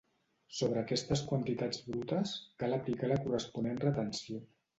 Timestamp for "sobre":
0.59-0.79